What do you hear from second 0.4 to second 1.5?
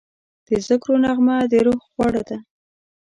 د ذکرو نغمه